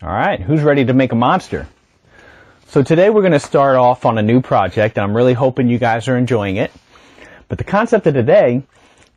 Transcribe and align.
All 0.00 0.08
right, 0.08 0.38
who's 0.38 0.62
ready 0.62 0.84
to 0.84 0.92
make 0.92 1.10
a 1.10 1.16
monster? 1.16 1.66
So 2.68 2.84
today 2.84 3.10
we're 3.10 3.22
going 3.22 3.32
to 3.32 3.40
start 3.40 3.74
off 3.74 4.06
on 4.06 4.16
a 4.16 4.22
new 4.22 4.40
project 4.40 4.96
and 4.96 5.02
I'm 5.02 5.16
really 5.16 5.34
hoping 5.34 5.68
you 5.68 5.78
guys 5.78 6.06
are 6.06 6.16
enjoying 6.16 6.54
it. 6.54 6.70
But 7.48 7.58
the 7.58 7.64
concept 7.64 8.06
of 8.06 8.14
today 8.14 8.62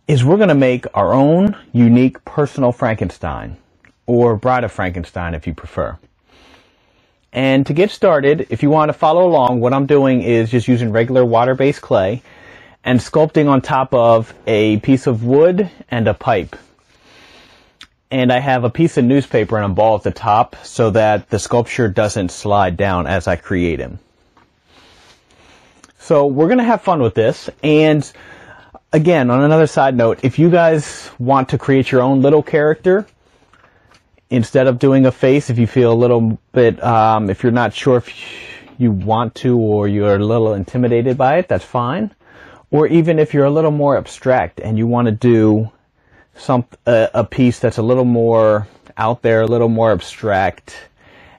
is 0.07 0.25
we're 0.25 0.37
going 0.37 0.49
to 0.49 0.55
make 0.55 0.87
our 0.95 1.13
own 1.13 1.55
unique 1.71 2.25
personal 2.25 2.71
Frankenstein 2.71 3.57
or 4.07 4.35
Bride 4.35 4.63
of 4.63 4.71
Frankenstein 4.71 5.35
if 5.35 5.45
you 5.45 5.53
prefer. 5.53 5.99
And 7.31 7.63
to 7.67 7.73
get 7.73 7.91
started, 7.91 8.47
if 8.49 8.63
you 8.63 8.71
want 8.71 8.89
to 8.89 8.93
follow 8.93 9.27
along, 9.27 9.59
what 9.59 9.73
I'm 9.73 9.85
doing 9.85 10.23
is 10.23 10.49
just 10.49 10.67
using 10.67 10.91
regular 10.91 11.23
water-based 11.23 11.81
clay 11.81 12.23
and 12.83 12.99
sculpting 12.99 13.47
on 13.47 13.61
top 13.61 13.93
of 13.93 14.33
a 14.47 14.79
piece 14.79 15.05
of 15.05 15.23
wood 15.23 15.69
and 15.91 16.07
a 16.07 16.15
pipe 16.15 16.55
and 18.11 18.31
I 18.31 18.39
have 18.39 18.65
a 18.65 18.69
piece 18.69 18.97
of 18.97 19.05
newspaper 19.05 19.55
and 19.55 19.71
a 19.71 19.73
ball 19.73 19.95
at 19.95 20.03
the 20.03 20.11
top 20.11 20.57
so 20.63 20.91
that 20.91 21.29
the 21.29 21.39
sculpture 21.39 21.87
doesn't 21.87 22.29
slide 22.29 22.75
down 22.75 23.07
as 23.07 23.27
I 23.27 23.37
create 23.37 23.79
him. 23.79 23.99
So 25.97 26.27
we're 26.27 26.47
going 26.47 26.57
to 26.57 26.65
have 26.65 26.81
fun 26.81 27.01
with 27.01 27.15
this 27.15 27.49
and 27.63 28.11
again 28.91 29.29
on 29.29 29.41
another 29.41 29.67
side 29.67 29.95
note 29.95 30.19
if 30.23 30.37
you 30.37 30.49
guys 30.49 31.09
want 31.17 31.49
to 31.49 31.57
create 31.57 31.91
your 31.91 32.01
own 32.01 32.21
little 32.21 32.43
character 32.43 33.07
instead 34.29 34.67
of 34.67 34.79
doing 34.79 35.05
a 35.05 35.11
face 35.11 35.49
if 35.49 35.57
you 35.57 35.67
feel 35.67 35.93
a 35.93 35.95
little 35.95 36.37
bit 36.51 36.83
um, 36.83 37.29
if 37.29 37.43
you're 37.43 37.53
not 37.53 37.73
sure 37.73 37.97
if 37.97 38.11
you 38.77 38.91
want 38.91 39.35
to 39.35 39.57
or 39.57 39.87
you're 39.87 40.15
a 40.15 40.19
little 40.19 40.53
intimidated 40.53 41.17
by 41.17 41.37
it 41.37 41.47
that's 41.47 41.63
fine 41.63 42.13
or 42.71 42.87
even 42.87 43.17
if 43.17 43.33
you're 43.33 43.45
a 43.45 43.51
little 43.51 43.71
more 43.71 43.95
abstract 43.95 44.59
and 44.59 44.77
you 44.77 44.87
want 44.87 45.05
to 45.05 45.11
do 45.11 45.71
some 46.41 46.65
a, 46.85 47.23
piece 47.23 47.59
that's 47.59 47.77
a 47.77 47.83
little 47.83 48.05
more 48.05 48.67
out 48.97 49.21
there, 49.21 49.41
a 49.41 49.47
little 49.47 49.69
more 49.69 49.91
abstract, 49.91 50.75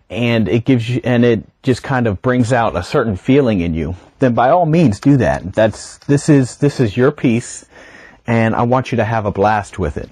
and 0.09 0.49
it 0.49 0.65
gives 0.65 0.89
you 0.89 1.01
and 1.05 1.25
it 1.25 1.45
just 1.63 1.83
kind 1.83 2.07
of 2.07 2.23
brings 2.23 2.53
out 2.53 2.77
a 2.77 2.83
certain 2.83 3.17
feeling 3.17 3.61
in 3.61 3.75
you, 3.75 3.97
then 4.21 4.35
by 4.35 4.51
all 4.51 4.67
means 4.67 5.01
do 5.01 5.17
that. 5.17 5.53
That's 5.53 5.99
this 5.99 6.29
is 6.29 6.57
this 6.59 6.81
is 6.81 6.97
your 6.97 7.11
piece, 7.11 7.67
and 8.27 8.55
I 8.55 8.63
want 8.63 8.93
you 8.93 8.97
to 8.97 9.05
have 9.05 9.27
a 9.27 9.33
blast 9.33 9.79
with 9.79 9.97
it. 9.97 10.11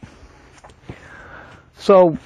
So, 1.79 2.19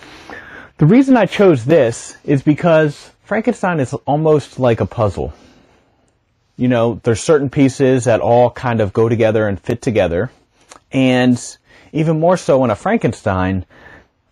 the 0.79 0.87
reason 0.87 1.17
I 1.17 1.27
chose 1.27 1.65
this 1.65 2.17
is 2.25 2.43
because 2.43 3.11
Frankenstein 3.25 3.79
is 3.79 3.95
almost 4.07 4.59
like 4.59 4.81
a 4.81 4.87
puzzle. 4.87 5.33
You 6.57 6.69
know, 6.69 7.01
there's 7.03 7.21
certain 7.21 7.51
pieces 7.51 8.05
that 8.05 8.21
all 8.21 8.51
kind 8.51 8.81
of 8.81 8.93
go 8.93 9.09
together 9.09 9.47
and 9.47 9.61
fit 9.61 9.83
together, 9.83 10.31
and 10.93 11.39
even 11.95 12.19
more 12.19 12.37
so 12.37 12.65
in 12.65 12.71
a 12.71 12.77
Frankenstein, 12.77 13.65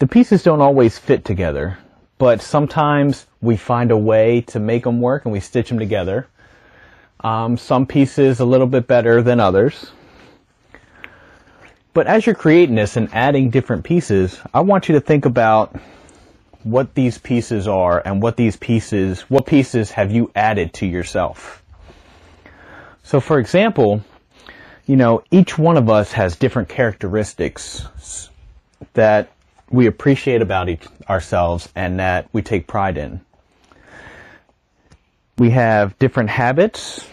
the 0.01 0.09
pieces 0.09 0.43
don't 0.43 0.61
always 0.61 0.99
fit 0.99 1.25
together, 1.25 1.79
but 2.19 2.43
sometimes 2.43 3.29
we 3.41 3.57
find 3.57 3.93
a 3.93 3.97
way 3.97 4.41
to 4.41 4.59
make 4.59 4.83
them 4.83 5.01
work 5.01 5.25
and 5.25 5.33
we 5.33 5.39
stitch 5.39 5.69
them 5.69 5.79
together. 5.79 6.27
Um, 7.21 7.57
some 7.57 7.87
pieces 7.87 8.41
a 8.41 8.45
little 8.45 8.67
bit 8.67 8.89
better 8.89 9.23
than 9.23 9.39
others. 9.39 9.93
But 11.95 12.09
as 12.09 12.27
you're 12.27 12.35
creating 12.35 12.75
this 12.75 12.97
and 12.97 13.09
adding 13.15 13.51
different 13.51 13.85
pieces, 13.85 14.41
I 14.53 14.63
want 14.63 14.89
you 14.89 14.97
to 14.97 15.01
think 15.01 15.25
about 15.25 15.77
what 16.65 16.95
these 16.95 17.19
pieces 17.19 17.69
are 17.69 18.03
and 18.05 18.21
what 18.21 18.37
these 18.37 18.57
pieces, 18.57 19.21
what 19.23 19.47
pieces 19.47 19.93
have 19.93 20.11
you 20.11 20.33
added 20.35 20.73
to 20.75 20.87
yourself. 20.87 21.63
So 23.05 23.21
for 23.21 23.39
example, 23.39 24.03
you 24.87 24.97
know, 24.97 25.23
each 25.31 25.59
one 25.59 25.77
of 25.77 25.89
us 25.89 26.13
has 26.13 26.37
different 26.37 26.69
characteristics 26.69 27.87
that 28.95 29.31
we 29.71 29.87
appreciate 29.87 30.43
about 30.43 30.69
each, 30.69 30.87
ourselves 31.09 31.69
and 31.75 31.99
that 32.01 32.29
we 32.33 32.43
take 32.43 32.67
pride 32.67 32.99
in. 32.99 33.21
We 35.39 35.51
have 35.51 35.99
different 35.99 36.31
habits. 36.31 37.07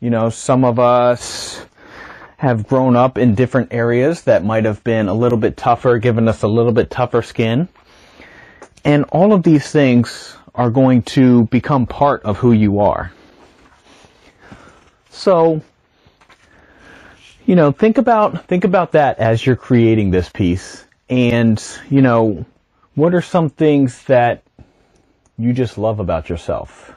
You 0.00 0.10
know, 0.10 0.28
some 0.28 0.64
of 0.64 0.78
us 0.78 1.64
have 2.36 2.66
grown 2.66 2.96
up 2.96 3.16
in 3.16 3.34
different 3.34 3.72
areas 3.72 4.22
that 4.22 4.44
might 4.44 4.64
have 4.64 4.84
been 4.84 5.08
a 5.08 5.14
little 5.14 5.38
bit 5.38 5.56
tougher, 5.56 5.98
given 5.98 6.28
us 6.28 6.42
a 6.42 6.48
little 6.48 6.72
bit 6.72 6.90
tougher 6.90 7.22
skin. 7.22 7.68
And 8.84 9.04
all 9.04 9.32
of 9.32 9.42
these 9.42 9.70
things 9.70 10.36
are 10.54 10.70
going 10.70 11.02
to 11.02 11.44
become 11.46 11.86
part 11.86 12.22
of 12.24 12.36
who 12.36 12.52
you 12.52 12.80
are. 12.80 13.12
So, 15.08 15.62
you 17.46 17.56
know, 17.56 17.72
think 17.72 17.98
about 17.98 18.46
think 18.46 18.64
about 18.64 18.92
that 18.92 19.18
as 19.18 19.44
you're 19.44 19.56
creating 19.56 20.10
this 20.10 20.28
piece, 20.28 20.84
and 21.10 21.62
you 21.90 22.02
know, 22.02 22.44
what 22.94 23.14
are 23.14 23.22
some 23.22 23.50
things 23.50 24.02
that 24.04 24.42
you 25.38 25.52
just 25.52 25.78
love 25.78 26.00
about 26.00 26.30
yourself? 26.30 26.92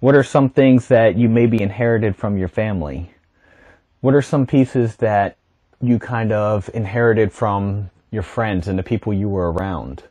What 0.00 0.14
are 0.14 0.24
some 0.24 0.50
things 0.50 0.88
that 0.88 1.16
you 1.16 1.28
maybe 1.28 1.62
inherited 1.62 2.16
from 2.16 2.36
your 2.36 2.48
family? 2.48 3.10
What 4.00 4.14
are 4.14 4.22
some 4.22 4.46
pieces 4.46 4.96
that 4.96 5.36
you 5.80 5.98
kind 5.98 6.32
of 6.32 6.68
inherited 6.74 7.32
from 7.32 7.90
your 8.10 8.22
friends 8.24 8.68
and 8.68 8.78
the 8.78 8.82
people 8.82 9.14
you 9.14 9.28
were 9.28 9.52
around? 9.52 10.02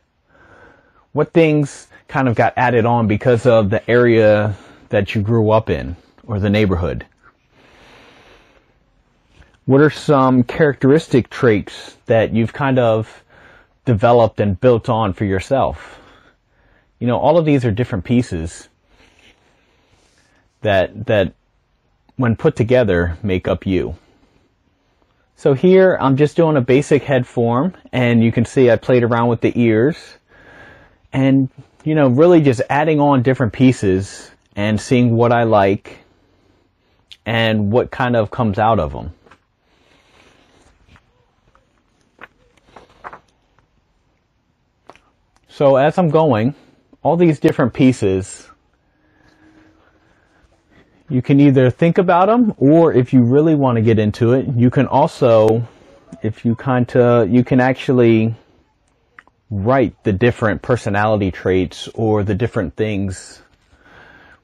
What 1.12 1.32
things 1.32 1.88
kind 2.08 2.26
of 2.28 2.34
got 2.34 2.54
added 2.56 2.86
on 2.86 3.06
because 3.06 3.46
of 3.46 3.70
the 3.70 3.88
area 3.90 4.56
that 4.88 5.14
you 5.14 5.22
grew 5.22 5.50
up 5.50 5.70
in 5.70 5.96
or 6.26 6.40
the 6.40 6.50
neighborhood? 6.50 7.06
What 9.64 9.80
are 9.80 9.90
some 9.90 10.42
characteristic 10.42 11.30
traits 11.30 11.96
that 12.06 12.34
you've 12.34 12.52
kind 12.52 12.78
of 12.78 13.22
developed 13.84 14.40
and 14.40 14.60
built 14.60 14.88
on 14.88 15.12
for 15.12 15.24
yourself? 15.24 16.00
You 16.98 17.06
know, 17.06 17.18
all 17.18 17.38
of 17.38 17.44
these 17.44 17.64
are 17.64 17.70
different 17.70 18.04
pieces 18.04 18.68
that, 20.62 21.06
that 21.06 21.34
when 22.16 22.36
put 22.36 22.56
together 22.56 23.16
make 23.22 23.46
up 23.46 23.66
you. 23.66 23.96
So 25.36 25.54
here 25.54 25.96
I'm 26.00 26.16
just 26.16 26.36
doing 26.36 26.56
a 26.56 26.60
basic 26.60 27.02
head 27.02 27.26
form 27.26 27.74
and 27.92 28.22
you 28.22 28.30
can 28.30 28.44
see 28.44 28.70
I 28.70 28.76
played 28.76 29.02
around 29.02 29.28
with 29.28 29.40
the 29.40 29.52
ears 29.58 29.96
and 31.12 31.48
you 31.82 31.96
know 31.96 32.08
really 32.08 32.40
just 32.40 32.62
adding 32.70 33.00
on 33.00 33.22
different 33.22 33.52
pieces 33.52 34.30
and 34.54 34.80
seeing 34.80 35.16
what 35.16 35.32
I 35.32 35.42
like 35.42 35.98
and 37.26 37.72
what 37.72 37.90
kind 37.90 38.14
of 38.14 38.30
comes 38.30 38.58
out 38.58 38.78
of 38.78 38.92
them. 38.92 39.12
So 45.52 45.76
as 45.76 45.98
I'm 45.98 46.08
going, 46.08 46.54
all 47.02 47.18
these 47.18 47.38
different 47.38 47.74
pieces, 47.74 48.48
you 51.10 51.20
can 51.20 51.40
either 51.40 51.68
think 51.68 51.98
about 51.98 52.28
them 52.28 52.54
or 52.56 52.94
if 52.94 53.12
you 53.12 53.22
really 53.22 53.54
want 53.54 53.76
to 53.76 53.82
get 53.82 53.98
into 53.98 54.32
it, 54.32 54.46
you 54.56 54.70
can 54.70 54.86
also, 54.86 55.68
if 56.22 56.46
you 56.46 56.54
kind 56.54 56.90
of, 56.96 57.28
you 57.28 57.44
can 57.44 57.60
actually 57.60 58.34
write 59.50 60.02
the 60.04 60.12
different 60.14 60.62
personality 60.62 61.30
traits 61.30 61.86
or 61.88 62.24
the 62.24 62.34
different 62.34 62.74
things 62.74 63.42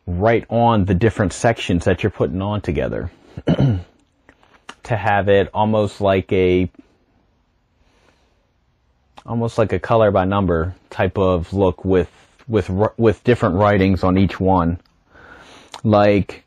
right 0.07 0.45
on 0.51 0.85
the 0.85 0.95
different 0.95 1.33
sections 1.33 1.87
that 1.87 2.03
you're 2.03 2.11
putting 2.11 2.43
on 2.43 2.61
together. 2.61 3.11
To 4.85 4.97
have 4.97 5.29
it 5.29 5.51
almost 5.53 6.01
like 6.01 6.33
a 6.33 6.71
almost 9.29 9.59
like 9.59 9.73
a 9.73 9.79
color 9.79 10.11
by 10.11 10.25
number 10.25 10.75
type 10.89 11.19
of 11.19 11.53
look 11.53 11.85
with 11.85 12.11
with 12.49 12.71
with 12.97 13.23
different 13.25 13.57
writings 13.57 14.03
on 14.03 14.17
each 14.17 14.41
one. 14.41 14.81
Like 15.85 16.45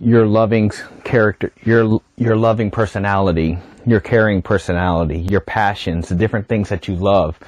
your 0.00 0.26
loving 0.26 0.70
character 1.04 1.52
your 1.62 2.00
your 2.16 2.34
loving 2.34 2.70
personality 2.70 3.58
your 3.84 4.00
caring 4.00 4.40
personality 4.40 5.18
your 5.18 5.40
passions 5.40 6.08
the 6.08 6.14
different 6.14 6.48
things 6.48 6.70
that 6.70 6.88
you 6.88 6.96
love 6.96 7.38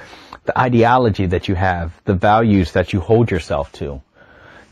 the 0.43 0.57
ideology 0.57 1.25
that 1.25 1.47
you 1.47 1.55
have 1.55 1.99
the 2.05 2.13
values 2.13 2.73
that 2.73 2.93
you 2.93 2.99
hold 2.99 3.31
yourself 3.31 3.71
to. 3.71 3.99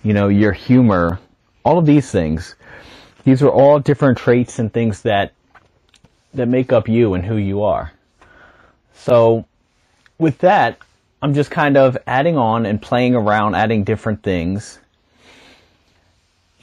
You 0.03 0.13
know 0.13 0.27
your 0.27 0.51
humor 0.51 1.19
all 1.65 1.79
of 1.79 1.85
these 1.85 2.11
things. 2.11 2.55
These 3.23 3.41
are 3.41 3.49
all 3.49 3.79
different 3.79 4.19
traits 4.19 4.59
and 4.59 4.71
things 4.71 5.01
that 5.01 5.33
that 6.35 6.47
make 6.47 6.71
up 6.71 6.87
you 6.87 7.15
and 7.15 7.25
who 7.25 7.37
you 7.37 7.63
are 7.63 7.91
so 8.93 9.45
with 10.17 10.37
that, 10.39 10.77
I'm 11.21 11.33
just 11.33 11.51
kind 11.51 11.77
of 11.77 11.97
adding 12.05 12.37
on 12.37 12.65
and 12.65 12.81
playing 12.81 13.15
around, 13.15 13.55
adding 13.55 13.83
different 13.83 14.23
things. 14.23 14.79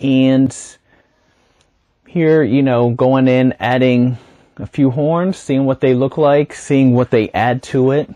And 0.01 0.57
here, 2.07 2.43
you 2.43 2.63
know, 2.63 2.91
going 2.91 3.29
in, 3.29 3.55
adding 3.61 4.19
a 4.57 4.67
few 4.67 4.91
horns, 4.91 5.39
seeing 5.39 5.65
what 5.65 5.81
they 5.81 5.95
look 5.95 6.19
like, 6.19 6.53
seeing 6.53 6.95
what 6.95 7.11
they 7.11 7.31
add 7.31 7.63
to 7.65 7.93
it. 7.93 8.11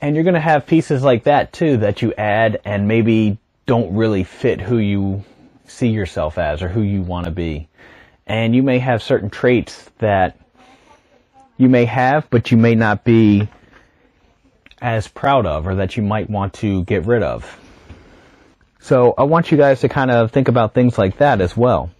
And 0.00 0.14
you're 0.14 0.24
going 0.24 0.34
to 0.34 0.40
have 0.40 0.66
pieces 0.66 1.02
like 1.02 1.24
that 1.24 1.52
too 1.52 1.78
that 1.78 2.02
you 2.02 2.14
add 2.14 2.60
and 2.64 2.88
maybe 2.88 3.38
don't 3.66 3.94
really 3.94 4.24
fit 4.24 4.60
who 4.60 4.78
you 4.78 5.24
see 5.66 5.88
yourself 5.88 6.38
as 6.38 6.62
or 6.62 6.68
who 6.68 6.82
you 6.82 7.02
want 7.02 7.26
to 7.26 7.30
be. 7.30 7.68
And 8.26 8.54
you 8.54 8.62
may 8.62 8.78
have 8.78 9.02
certain 9.02 9.30
traits 9.30 9.90
that 9.98 10.38
you 11.58 11.68
may 11.68 11.84
have, 11.84 12.30
but 12.30 12.50
you 12.50 12.56
may 12.56 12.74
not 12.76 13.04
be 13.04 13.48
as 14.80 15.08
proud 15.08 15.44
of 15.44 15.66
or 15.66 15.74
that 15.76 15.96
you 15.96 16.02
might 16.02 16.30
want 16.30 16.54
to 16.54 16.84
get 16.84 17.04
rid 17.04 17.22
of. 17.22 17.58
So 18.80 19.12
I 19.18 19.24
want 19.24 19.50
you 19.50 19.58
guys 19.58 19.80
to 19.80 19.88
kind 19.88 20.10
of 20.10 20.30
think 20.30 20.48
about 20.48 20.72
things 20.72 20.96
like 20.96 21.18
that 21.18 21.40
as 21.40 21.56
well. 21.56 21.90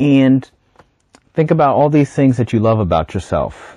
And 0.00 0.48
think 1.34 1.52
about 1.52 1.76
all 1.76 1.88
these 1.88 2.12
things 2.12 2.38
that 2.38 2.52
you 2.52 2.58
love 2.58 2.80
about 2.80 3.14
yourself. 3.14 3.76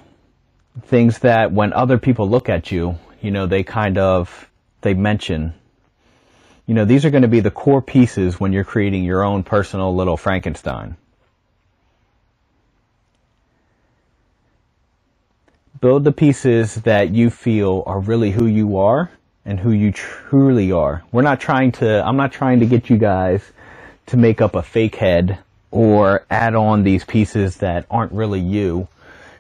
Things 0.86 1.20
that 1.20 1.52
when 1.52 1.74
other 1.74 2.00
people 2.00 2.28
look 2.28 2.50
at 2.50 2.72
you, 2.72 2.98
you 3.22 3.30
know, 3.30 3.46
they 3.46 3.64
kind 3.64 4.00
of, 4.00 4.50
they 4.81 4.96
mention, 4.96 5.54
you 6.66 6.74
know, 6.74 6.86
these 6.86 7.06
are 7.06 7.12
going 7.12 7.22
to 7.22 7.28
be 7.28 7.42
the 7.42 7.52
core 7.52 7.81
pieces 7.81 8.40
when 8.40 8.52
you're 8.52 8.64
creating 8.64 9.04
your 9.04 9.24
own 9.24 9.44
personal 9.44 9.96
little 9.96 10.18
Frankenstein. 10.18 10.98
Build 15.84 16.06
the 16.06 16.14
pieces 16.14 16.76
that 16.76 17.10
you 17.10 17.30
feel 17.30 17.84
are 17.86 18.00
really 18.00 18.32
who 18.32 18.46
you 18.46 18.78
are 18.78 19.12
and 19.44 19.60
who 19.60 19.72
you 19.72 19.92
truly 19.92 20.72
are. 20.72 21.04
We're 21.12 21.24
not 21.24 21.42
trying 21.42 21.74
to, 21.74 22.02
I'm 22.08 22.16
not 22.16 22.32
trying 22.32 22.62
to 22.62 22.66
get 22.66 22.90
you 22.90 22.98
guys 22.98 23.44
to 24.06 24.16
make 24.16 24.40
up 24.40 24.56
a 24.56 24.62
fake 24.62 24.96
head 24.96 25.40
or 25.72 26.26
add 26.30 26.56
on 26.56 26.84
these 26.84 27.04
pieces 27.04 27.58
that 27.58 27.86
aren't 27.92 28.14
really 28.14 28.40
you 28.40 28.88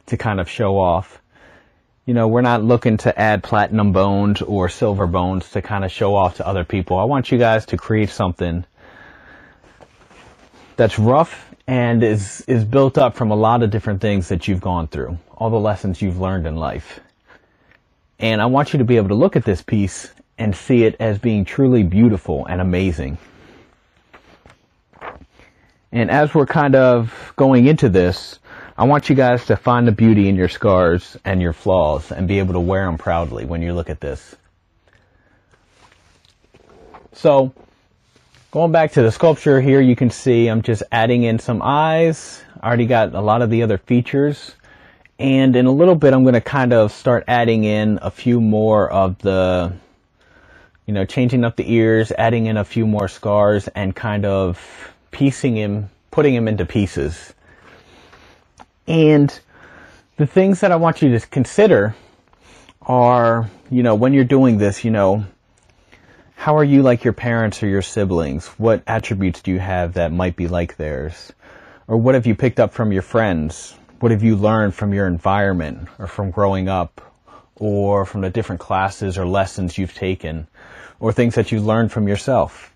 to 0.07 0.17
kind 0.17 0.41
of 0.41 0.49
show 0.49 0.77
off. 0.77 1.21
You 2.05 2.13
know, 2.13 2.27
we're 2.27 2.41
not 2.41 2.61
looking 2.61 2.97
to 2.97 3.17
add 3.17 3.41
platinum 3.41 3.93
bones 3.93 4.41
or 4.41 4.67
silver 4.67 5.07
bones 5.07 5.49
to 5.51 5.61
kind 5.61 5.85
of 5.85 5.93
show 5.93 6.13
off 6.13 6.35
to 6.37 6.45
other 6.45 6.65
people. 6.65 6.99
I 6.99 7.05
want 7.05 7.31
you 7.31 7.37
guys 7.37 7.67
to 7.67 7.77
create 7.77 8.09
something 8.09 8.65
that's 10.75 10.99
rough 10.99 11.52
and 11.67 12.03
is, 12.03 12.41
is 12.41 12.65
built 12.65 12.97
up 12.97 13.15
from 13.15 13.31
a 13.31 13.35
lot 13.35 13.63
of 13.63 13.69
different 13.69 14.01
things 14.01 14.29
that 14.29 14.47
you've 14.47 14.61
gone 14.61 14.87
through, 14.87 15.17
all 15.35 15.49
the 15.49 15.59
lessons 15.59 16.01
you've 16.01 16.19
learned 16.19 16.45
in 16.45 16.55
life. 16.55 16.99
And 18.19 18.41
I 18.41 18.45
want 18.45 18.73
you 18.73 18.79
to 18.79 18.85
be 18.85 18.97
able 18.97 19.09
to 19.09 19.15
look 19.15 19.35
at 19.35 19.45
this 19.45 19.61
piece 19.61 20.11
and 20.37 20.55
see 20.55 20.83
it 20.83 20.95
as 20.99 21.17
being 21.19 21.45
truly 21.45 21.83
beautiful 21.83 22.45
and 22.45 22.59
amazing. 22.59 23.17
And 25.91 26.09
as 26.09 26.33
we're 26.33 26.47
kind 26.47 26.75
of 26.75 27.33
going 27.35 27.67
into 27.67 27.87
this, 27.87 28.39
I 28.75 28.85
want 28.85 29.09
you 29.09 29.15
guys 29.15 29.45
to 29.45 29.55
find 29.55 29.87
the 29.87 29.91
beauty 29.91 30.27
in 30.27 30.35
your 30.35 30.49
scars 30.49 31.15
and 31.23 31.41
your 31.41 31.53
flaws 31.53 32.11
and 32.11 32.27
be 32.27 32.39
able 32.39 32.53
to 32.53 32.59
wear 32.59 32.85
them 32.85 32.97
proudly 32.97 33.45
when 33.45 33.61
you 33.61 33.73
look 33.73 33.91
at 33.91 34.01
this. 34.01 34.35
So, 37.13 37.53
Going 38.53 38.71
back 38.71 38.91
to 38.91 39.01
the 39.01 39.11
sculpture 39.11 39.59
here, 39.59 39.81
you 39.81 39.95
can 39.95 40.11
see 40.11 40.47
I'm 40.47 40.61
just 40.61 40.83
adding 40.91 41.23
in 41.23 41.39
some 41.39 41.59
eyes. 41.63 42.39
I 42.61 42.67
already 42.67 42.85
got 42.85 43.15
a 43.15 43.19
lot 43.19 43.41
of 43.41 43.49
the 43.49 43.63
other 43.63 43.79
features. 43.79 44.53
And 45.17 45.55
in 45.55 45.65
a 45.65 45.71
little 45.71 45.95
bit, 45.95 46.13
I'm 46.13 46.21
going 46.21 46.35
to 46.35 46.41
kind 46.41 46.71
of 46.71 46.91
start 46.91 47.23
adding 47.27 47.63
in 47.63 47.97
a 48.03 48.11
few 48.11 48.39
more 48.39 48.91
of 48.91 49.17
the, 49.17 49.73
you 50.85 50.93
know, 50.93 51.03
changing 51.03 51.43
up 51.43 51.55
the 51.55 51.73
ears, 51.73 52.11
adding 52.15 52.45
in 52.45 52.57
a 52.57 52.63
few 52.63 52.85
more 52.85 53.07
scars, 53.07 53.69
and 53.69 53.95
kind 53.95 54.23
of 54.23 54.93
piecing 55.09 55.57
him, 55.57 55.89
putting 56.11 56.35
him 56.35 56.47
into 56.47 56.63
pieces. 56.63 57.33
And 58.85 59.33
the 60.17 60.27
things 60.27 60.59
that 60.59 60.71
I 60.71 60.75
want 60.75 61.01
you 61.01 61.17
to 61.17 61.25
consider 61.25 61.95
are, 62.83 63.49
you 63.71 63.81
know, 63.81 63.95
when 63.95 64.13
you're 64.13 64.25
doing 64.25 64.59
this, 64.59 64.85
you 64.85 64.91
know, 64.91 65.25
how 66.35 66.57
are 66.57 66.63
you 66.63 66.83
like 66.83 67.03
your 67.03 67.13
parents 67.13 67.63
or 67.63 67.67
your 67.67 67.81
siblings? 67.81 68.47
What 68.57 68.83
attributes 68.85 69.41
do 69.41 69.51
you 69.51 69.59
have 69.59 69.93
that 69.93 70.11
might 70.11 70.35
be 70.35 70.47
like 70.47 70.75
theirs? 70.75 71.31
Or 71.87 71.97
what 71.97 72.15
have 72.15 72.27
you 72.27 72.35
picked 72.35 72.59
up 72.59 72.73
from 72.73 72.91
your 72.91 73.01
friends? 73.01 73.75
What 73.99 74.11
have 74.11 74.23
you 74.23 74.35
learned 74.35 74.75
from 74.75 74.93
your 74.93 75.07
environment 75.07 75.87
or 75.99 76.07
from 76.07 76.31
growing 76.31 76.67
up 76.67 77.01
or 77.55 78.05
from 78.05 78.21
the 78.21 78.29
different 78.29 78.61
classes 78.61 79.17
or 79.17 79.25
lessons 79.25 79.77
you've 79.77 79.93
taken 79.93 80.47
or 80.99 81.13
things 81.13 81.35
that 81.35 81.51
you've 81.51 81.65
learned 81.65 81.91
from 81.91 82.07
yourself? 82.07 82.73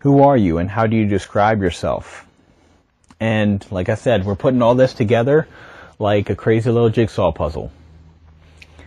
Who 0.00 0.22
are 0.22 0.36
you 0.36 0.58
and 0.58 0.70
how 0.70 0.86
do 0.86 0.96
you 0.96 1.06
describe 1.06 1.62
yourself? 1.62 2.26
And 3.20 3.64
like 3.70 3.88
I 3.88 3.94
said, 3.94 4.24
we're 4.24 4.36
putting 4.36 4.62
all 4.62 4.74
this 4.74 4.94
together 4.94 5.48
like 5.98 6.30
a 6.30 6.36
crazy 6.36 6.70
little 6.70 6.90
jigsaw 6.90 7.32
puzzle. 7.32 7.72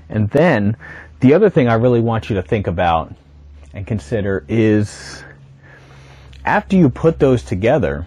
And 0.07 0.29
then 0.29 0.77
the 1.19 1.33
other 1.33 1.49
thing 1.49 1.67
I 1.67 1.75
really 1.75 1.99
want 1.99 2.29
you 2.29 2.35
to 2.35 2.41
think 2.41 2.67
about 2.67 3.13
and 3.73 3.87
consider 3.87 4.43
is 4.47 5.23
after 6.43 6.75
you 6.75 6.89
put 6.89 7.19
those 7.19 7.43
together, 7.43 8.05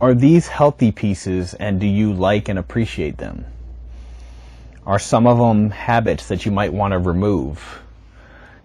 are 0.00 0.14
these 0.14 0.48
healthy 0.48 0.92
pieces 0.92 1.54
and 1.54 1.80
do 1.80 1.86
you 1.86 2.12
like 2.12 2.48
and 2.48 2.58
appreciate 2.58 3.18
them? 3.18 3.44
Are 4.86 4.98
some 4.98 5.26
of 5.26 5.38
them 5.38 5.70
habits 5.70 6.28
that 6.28 6.46
you 6.46 6.52
might 6.52 6.72
want 6.72 6.92
to 6.92 6.98
remove? 6.98 7.80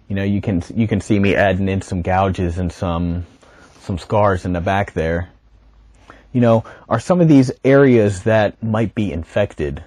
You 0.08 0.16
know, 0.16 0.24
you 0.24 0.42
can 0.42 0.64
you 0.74 0.88
can 0.88 1.02
see 1.02 1.20
me 1.20 1.36
adding 1.36 1.68
in 1.68 1.82
some 1.82 2.02
gouges 2.02 2.58
and 2.58 2.72
some 2.72 3.26
some 3.82 3.98
scars 3.98 4.46
in 4.46 4.54
the 4.54 4.62
back 4.62 4.94
there. 4.94 5.30
You 6.32 6.42
know, 6.42 6.64
are 6.90 7.00
some 7.00 7.22
of 7.22 7.28
these 7.28 7.52
areas 7.64 8.24
that 8.24 8.62
might 8.64 8.96
be 8.96 9.12
infected? 9.12 9.84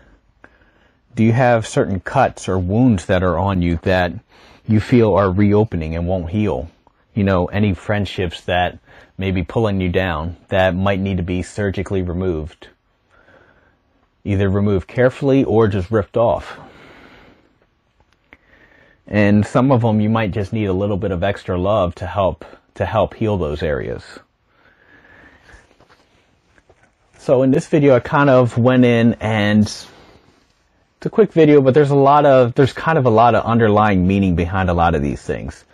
Do 1.15 1.25
you 1.25 1.33
have 1.33 1.67
certain 1.67 2.01
cuts 2.01 2.49
or 2.49 2.59
wounds 2.59 3.07
that 3.07 3.23
are 3.23 3.39
on 3.39 3.63
you 3.63 3.79
that 3.83 4.13
you 4.69 4.81
feel 4.81 5.15
are 5.15 5.31
reopening 5.31 5.97
and 5.97 6.07
won't 6.07 6.31
heal. 6.31 6.71
You 7.15 7.25
know, 7.25 7.47
any 7.47 7.75
friendships 7.75 8.43
that 8.43 8.79
may 9.17 9.31
be 9.31 9.43
pulling 9.43 9.81
you 9.81 9.89
down 9.89 10.37
that 10.49 10.75
might 10.77 11.01
need 11.01 11.17
to 11.17 11.23
be 11.23 11.43
surgically 11.43 12.03
removed. 12.03 12.69
Either 14.25 14.49
removed 14.49 14.87
carefully 14.87 15.43
or 15.43 15.67
just 15.67 15.91
ripped 15.91 16.17
off. 16.17 16.59
And 19.07 19.45
some 19.47 19.73
of 19.73 19.81
them 19.81 20.01
you 20.01 20.11
might 20.11 20.33
just 20.33 20.53
need 20.53 20.67
a 20.67 20.73
little 20.73 20.99
bit 20.99 21.11
of 21.11 21.25
extra 21.25 21.59
love 21.59 21.95
to 21.97 22.07
help 22.07 22.45
to 22.75 22.85
help 22.85 23.15
heal 23.15 23.39
those 23.39 23.63
areas. 23.63 24.05
So 27.17 27.43
in 27.43 27.51
this 27.51 27.67
video 27.67 27.97
I 27.97 28.01
kind 28.01 28.31
of 28.31 28.57
went 28.59 28.85
in 28.85 29.15
and 29.15 29.67
it's 30.99 31.07
a 31.07 31.11
quick 31.11 31.33
video, 31.33 31.61
but 31.61 31.75
there's 31.75 31.93
a 31.93 31.97
lot 31.97 32.27
of, 32.27 32.55
there's 32.55 32.73
kind 32.73 32.99
of 32.99 33.07
a 33.07 33.11
lot 33.11 33.37
of 33.37 33.45
underlying 33.45 34.05
meaning 34.05 34.35
behind 34.35 34.69
a 34.69 34.75
lot 34.75 34.97
of 34.97 35.03
these 35.03 35.23
things. 35.23 35.65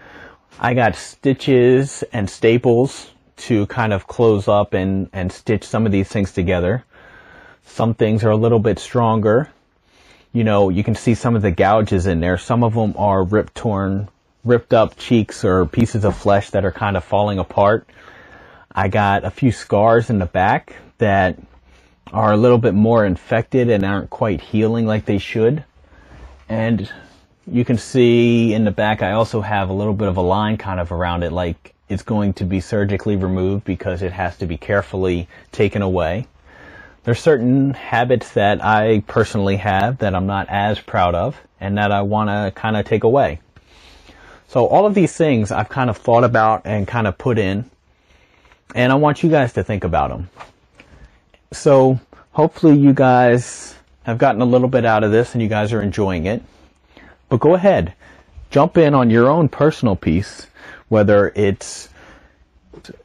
I 0.60 0.74
got 0.74 0.96
stitches 0.96 2.04
and 2.12 2.28
staples 2.28 3.10
to 3.36 3.64
kind 3.68 3.94
of 3.94 4.06
close 4.06 4.48
up 4.48 4.74
and, 4.74 5.08
and 5.14 5.32
stitch 5.32 5.64
some 5.64 5.86
of 5.86 5.92
these 5.92 6.08
things 6.08 6.32
together. 6.32 6.84
Some 7.64 7.94
things 7.94 8.22
are 8.22 8.32
a 8.32 8.36
little 8.36 8.58
bit 8.58 8.78
stronger. 8.78 9.48
You 10.34 10.44
know, 10.44 10.68
you 10.68 10.84
can 10.84 10.94
see 10.94 11.14
some 11.14 11.36
of 11.36 11.40
the 11.40 11.50
gouges 11.50 12.06
in 12.06 12.20
there. 12.20 12.36
Some 12.36 12.62
of 12.62 12.74
them 12.74 12.92
are 12.98 13.24
ripped, 13.24 13.54
torn, 13.54 14.10
ripped 14.44 14.74
up 14.74 14.98
cheeks 14.98 15.42
or 15.42 15.64
pieces 15.64 16.04
of 16.04 16.18
flesh 16.18 16.50
that 16.50 16.66
are 16.66 16.72
kind 16.72 16.98
of 16.98 17.04
falling 17.04 17.38
apart. 17.38 17.88
I 18.70 18.88
got 18.88 19.24
a 19.24 19.30
few 19.30 19.52
scars 19.52 20.10
in 20.10 20.18
the 20.18 20.26
back 20.26 20.76
that 20.98 21.38
are 22.12 22.32
a 22.32 22.36
little 22.36 22.58
bit 22.58 22.74
more 22.74 23.04
infected 23.04 23.70
and 23.70 23.84
aren't 23.84 24.10
quite 24.10 24.40
healing 24.40 24.86
like 24.86 25.04
they 25.04 25.18
should. 25.18 25.64
And 26.48 26.90
you 27.46 27.64
can 27.64 27.78
see 27.78 28.54
in 28.54 28.64
the 28.64 28.70
back 28.70 29.02
I 29.02 29.12
also 29.12 29.40
have 29.40 29.68
a 29.68 29.72
little 29.72 29.94
bit 29.94 30.08
of 30.08 30.16
a 30.16 30.22
line 30.22 30.56
kind 30.56 30.80
of 30.80 30.92
around 30.92 31.22
it 31.22 31.32
like 31.32 31.74
it's 31.88 32.02
going 32.02 32.32
to 32.34 32.44
be 32.44 32.60
surgically 32.60 33.16
removed 33.16 33.64
because 33.64 34.02
it 34.02 34.12
has 34.12 34.36
to 34.38 34.46
be 34.46 34.56
carefully 34.56 35.28
taken 35.52 35.82
away. 35.82 36.26
There's 37.04 37.20
certain 37.20 37.74
habits 37.74 38.32
that 38.32 38.64
I 38.64 39.00
personally 39.06 39.56
have 39.56 39.98
that 39.98 40.14
I'm 40.14 40.26
not 40.26 40.48
as 40.48 40.80
proud 40.80 41.14
of 41.14 41.36
and 41.60 41.76
that 41.76 41.92
I 41.92 42.02
want 42.02 42.30
to 42.30 42.58
kind 42.58 42.76
of 42.76 42.86
take 42.86 43.04
away. 43.04 43.40
So 44.48 44.66
all 44.66 44.86
of 44.86 44.94
these 44.94 45.14
things 45.14 45.52
I've 45.52 45.68
kind 45.68 45.90
of 45.90 45.98
thought 45.98 46.24
about 46.24 46.62
and 46.64 46.88
kind 46.88 47.06
of 47.06 47.18
put 47.18 47.38
in 47.38 47.70
and 48.74 48.90
I 48.90 48.94
want 48.94 49.22
you 49.22 49.30
guys 49.30 49.52
to 49.54 49.62
think 49.64 49.84
about 49.84 50.10
them. 50.10 50.30
So 51.54 51.98
hopefully 52.32 52.76
you 52.76 52.92
guys 52.92 53.74
have 54.02 54.18
gotten 54.18 54.42
a 54.42 54.44
little 54.44 54.68
bit 54.68 54.84
out 54.84 55.04
of 55.04 55.12
this 55.12 55.34
and 55.34 55.42
you 55.42 55.48
guys 55.48 55.72
are 55.72 55.80
enjoying 55.80 56.26
it. 56.26 56.42
But 57.28 57.40
go 57.40 57.54
ahead, 57.54 57.94
jump 58.50 58.76
in 58.76 58.94
on 58.94 59.10
your 59.10 59.28
own 59.28 59.48
personal 59.48 59.96
piece, 59.96 60.46
whether 60.88 61.32
it's 61.34 61.88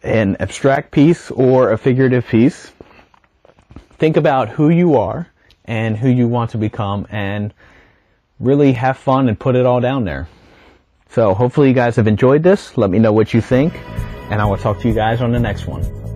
an 0.04 0.36
abstract 0.40 0.92
piece 0.92 1.32
or 1.32 1.72
a 1.72 1.78
figurative 1.78 2.28
piece. 2.28 2.72
Think 3.98 4.18
about 4.18 4.50
who 4.50 4.70
you 4.70 4.98
are 4.98 5.28
and 5.66 5.96
who 5.96 6.10
you 6.10 6.28
want 6.28 6.52
to 6.52 6.58
become 6.58 7.08
and 7.10 7.54
really 8.40 8.74
have 8.74 8.98
fun 8.98 9.30
and 9.30 9.40
put 9.40 9.56
it 9.56 9.66
all 9.66 9.80
down 9.80 10.06
there. 10.06 10.28
So 11.12 11.34
hopefully 11.34 11.70
you 11.70 11.74
guys 11.74 11.96
have 11.96 12.08
enjoyed 12.08 12.44
this. 12.44 12.78
Let 12.78 12.90
me 12.90 13.00
know 13.00 13.14
what 13.14 13.34
you 13.34 13.42
think 13.42 13.74
and 14.30 14.42
I 14.42 14.46
will 14.46 14.58
talk 14.58 14.80
to 14.82 14.88
you 14.88 14.94
guys 14.94 15.22
on 15.22 15.32
the 15.32 15.40
next 15.40 15.66
one. 15.66 16.09